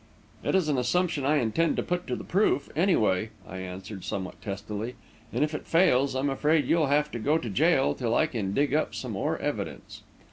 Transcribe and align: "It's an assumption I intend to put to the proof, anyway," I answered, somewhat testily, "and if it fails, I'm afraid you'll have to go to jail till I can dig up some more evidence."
"It's 0.43 0.67
an 0.67 0.79
assumption 0.79 1.27
I 1.27 1.37
intend 1.37 1.75
to 1.75 1.83
put 1.83 2.07
to 2.07 2.15
the 2.15 2.23
proof, 2.23 2.71
anyway," 2.75 3.29
I 3.47 3.57
answered, 3.57 4.03
somewhat 4.03 4.41
testily, 4.41 4.95
"and 5.31 5.43
if 5.43 5.53
it 5.53 5.67
fails, 5.67 6.15
I'm 6.15 6.31
afraid 6.31 6.65
you'll 6.65 6.87
have 6.87 7.11
to 7.11 7.19
go 7.19 7.37
to 7.37 7.51
jail 7.51 7.93
till 7.93 8.15
I 8.15 8.25
can 8.25 8.51
dig 8.51 8.73
up 8.73 8.95
some 8.95 9.11
more 9.11 9.37
evidence." 9.37 10.01